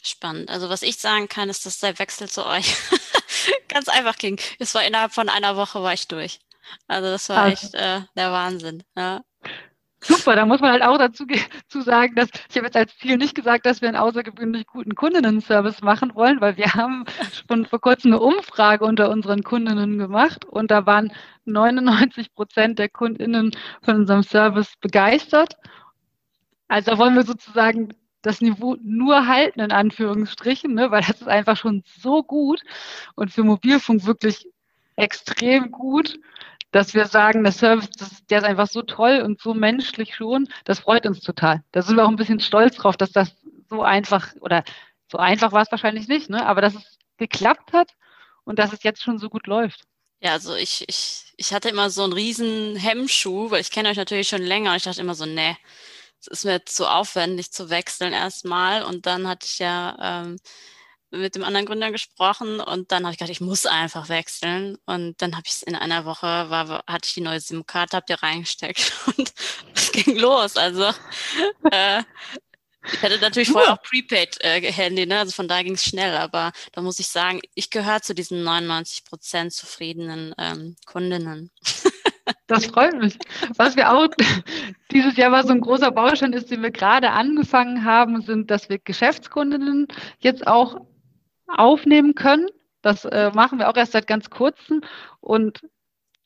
[0.02, 0.50] Spannend.
[0.50, 2.76] Also was ich sagen kann, ist, dass der Wechsel zu euch
[3.68, 4.38] ganz einfach ging.
[4.58, 6.40] Es war innerhalb von einer Woche war ich durch.
[6.86, 8.82] Also das war also, echt äh, der Wahnsinn.
[8.96, 9.22] Ja.
[10.06, 11.24] Super, da muss man halt auch dazu
[11.68, 14.94] zu sagen, dass ich habe jetzt als Ziel nicht gesagt, dass wir einen außergewöhnlich guten
[14.94, 17.06] Kundinnen-Service machen wollen, weil wir haben
[17.48, 21.10] schon vor kurzem eine Umfrage unter unseren Kundinnen gemacht und da waren
[21.46, 25.56] 99 Prozent der Kundinnen von unserem Service begeistert.
[26.68, 31.28] Also da wollen wir sozusagen das Niveau nur halten, in Anführungsstrichen, ne, weil das ist
[31.28, 32.60] einfach schon so gut
[33.14, 34.46] und für Mobilfunk wirklich
[34.96, 36.18] extrem gut
[36.74, 40.48] dass wir sagen, der Service, das, der ist einfach so toll und so menschlich schon,
[40.64, 41.62] das freut uns total.
[41.70, 43.32] Da sind wir auch ein bisschen stolz drauf, dass das
[43.70, 44.64] so einfach oder
[45.10, 46.44] so einfach war es wahrscheinlich nicht, ne?
[46.44, 47.92] aber das ist geklappt hat
[48.42, 49.82] und dass es jetzt schon so gut läuft.
[50.20, 53.96] Ja, also ich, ich, ich hatte immer so einen riesen Hemmschuh, weil ich kenne euch
[53.96, 55.56] natürlich schon länger und ich dachte immer so, nee,
[56.20, 58.82] es ist mir zu aufwendig zu wechseln erstmal.
[58.82, 60.38] Und dann hatte ich ja ähm,
[61.14, 64.76] mit dem anderen Gründer gesprochen und dann habe ich gedacht, ich muss einfach wechseln.
[64.86, 68.06] Und dann habe ich es in einer Woche, war, hatte ich die neue SIM-Karte, habe
[68.08, 69.32] die reingesteckt und
[69.74, 70.56] es ging los.
[70.56, 70.90] Also
[71.70, 72.02] äh,
[72.92, 75.20] ich hatte natürlich vorher auch Prepaid-Handy, äh, ne?
[75.20, 78.42] also von da ging es schnell, aber da muss ich sagen, ich gehöre zu diesen
[78.42, 81.50] 99 Prozent zufriedenen ähm, Kundinnen.
[82.46, 83.18] Das freut mich.
[83.56, 84.08] Was wir auch
[84.90, 88.68] dieses Jahr war so ein großer Baustein ist, den wir gerade angefangen haben, sind, dass
[88.68, 90.76] wir Geschäftskundinnen jetzt auch
[91.48, 92.46] aufnehmen können.
[92.82, 94.82] Das äh, machen wir auch erst seit ganz kurzem.
[95.20, 95.62] Und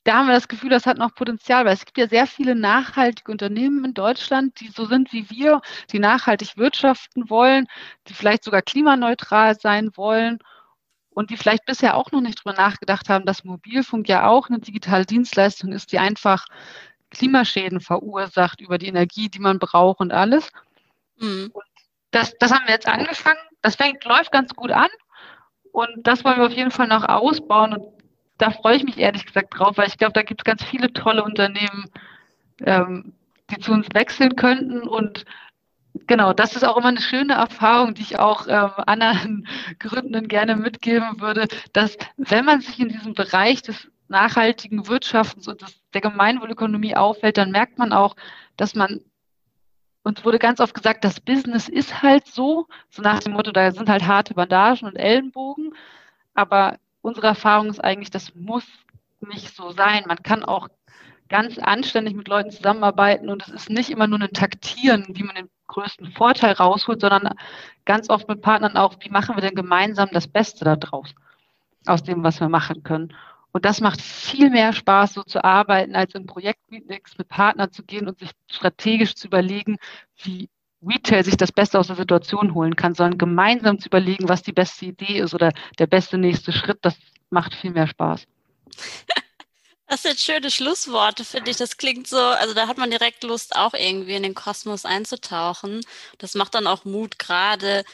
[0.05, 2.55] da haben wir das Gefühl, das hat noch Potenzial, weil es gibt ja sehr viele
[2.55, 5.61] nachhaltige Unternehmen in Deutschland, die so sind wie wir,
[5.93, 7.67] die nachhaltig wirtschaften wollen,
[8.09, 10.39] die vielleicht sogar klimaneutral sein wollen
[11.11, 14.61] und die vielleicht bisher auch noch nicht drüber nachgedacht haben, dass Mobilfunk ja auch eine
[14.61, 16.47] digitale Dienstleistung ist, die einfach
[17.11, 20.51] Klimaschäden verursacht über die Energie, die man braucht und alles.
[21.19, 21.51] Mhm.
[21.53, 21.65] Und
[22.13, 23.39] das, das haben wir jetzt angefangen.
[23.63, 24.89] Das fängt, läuft ganz gut an.
[25.73, 27.75] Und das wollen wir auf jeden Fall noch ausbauen.
[27.75, 27.85] Und
[28.39, 30.93] da freue ich mich ehrlich gesagt drauf, weil ich glaube, da gibt es ganz viele
[30.93, 31.91] tolle Unternehmen,
[32.65, 33.13] ähm,
[33.51, 34.83] die zu uns wechseln könnten.
[34.83, 35.25] Und
[36.07, 40.57] genau, das ist auch immer eine schöne Erfahrung, die ich auch ähm, anderen Gründenden gerne
[40.57, 46.01] mitgeben würde, dass wenn man sich in diesem Bereich des nachhaltigen Wirtschaftens und des, der
[46.01, 48.17] Gemeinwohlökonomie auffällt, dann merkt man auch,
[48.57, 49.01] dass man
[50.09, 53.71] uns wurde ganz oft gesagt, das Business ist halt so, so nach dem Motto, da
[53.73, 55.75] sind halt harte Bandagen und Ellenbogen.
[56.33, 58.65] Aber unsere Erfahrung ist eigentlich, das muss
[59.21, 60.05] nicht so sein.
[60.07, 60.69] Man kann auch
[61.29, 65.35] ganz anständig mit Leuten zusammenarbeiten und es ist nicht immer nur ein Taktieren, wie man
[65.35, 67.35] den größten Vorteil rausholt, sondern
[67.85, 71.15] ganz oft mit Partnern auch, wie machen wir denn gemeinsam das Beste daraus,
[71.87, 73.13] aus dem, was wir machen können.
[73.53, 77.83] Und das macht viel mehr Spaß, so zu arbeiten, als im Projektmeetings mit Partnern zu
[77.83, 79.79] gehen und sich strategisch zu überlegen,
[80.23, 80.49] wie
[80.87, 84.53] Retail sich das Beste aus der Situation holen kann, sondern gemeinsam zu überlegen, was die
[84.53, 86.79] beste Idee ist oder der beste nächste Schritt.
[86.83, 86.95] Das
[87.31, 88.27] macht viel mehr Spaß.
[89.91, 91.57] Das sind schöne Schlussworte, finde ich.
[91.57, 95.81] Das klingt so, also da hat man direkt Lust, auch irgendwie in den Kosmos einzutauchen.
[96.19, 97.85] Das macht dann auch Mut, gerade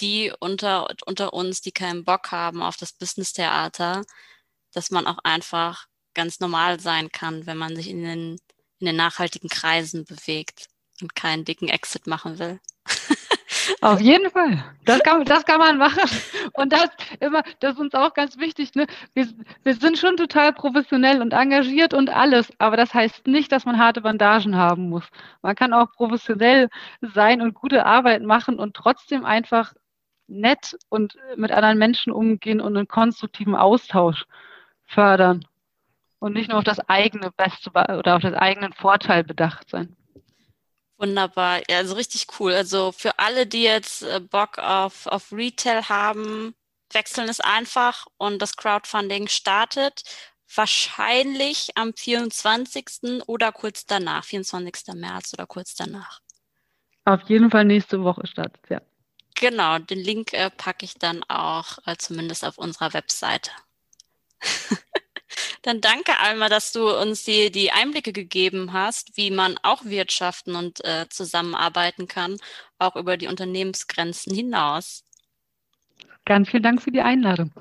[0.00, 4.02] die unter, unter uns, die keinen Bock haben auf das Business-Theater,
[4.72, 8.38] dass man auch einfach ganz normal sein kann, wenn man sich in den,
[8.78, 10.68] in den nachhaltigen Kreisen bewegt
[11.00, 12.60] und keinen dicken Exit machen will.
[13.80, 14.62] Auf jeden Fall.
[14.84, 16.08] Das kann, das kann man machen.
[16.54, 16.88] Und das
[17.20, 18.74] immer, das ist uns auch ganz wichtig.
[18.74, 18.86] Ne?
[19.14, 19.28] Wir,
[19.62, 23.78] wir sind schon total professionell und engagiert und alles, aber das heißt nicht, dass man
[23.78, 25.04] harte Bandagen haben muss.
[25.42, 26.68] Man kann auch professionell
[27.00, 29.72] sein und gute Arbeit machen und trotzdem einfach
[30.26, 34.26] nett und mit anderen Menschen umgehen und einen konstruktiven Austausch
[34.90, 35.46] fördern
[36.18, 39.96] und nicht nur auf das eigene Beste oder auf das eigenen Vorteil bedacht sein.
[40.98, 42.52] Wunderbar, ja, also richtig cool.
[42.52, 46.54] Also für alle, die jetzt äh, Bock auf, auf Retail haben,
[46.92, 50.02] wechseln es einfach und das Crowdfunding startet
[50.54, 53.22] wahrscheinlich am 24.
[53.26, 54.94] oder kurz danach, 24.
[54.94, 56.20] März oder kurz danach.
[57.04, 58.82] Auf jeden Fall nächste Woche startet, ja.
[59.36, 63.50] Genau, den Link äh, packe ich dann auch äh, zumindest auf unserer Webseite.
[65.62, 70.56] Dann danke, Alma, dass du uns die, die Einblicke gegeben hast, wie man auch wirtschaften
[70.56, 72.36] und äh, zusammenarbeiten kann,
[72.78, 75.04] auch über die Unternehmensgrenzen hinaus.
[76.24, 77.52] Ganz vielen Dank für die Einladung.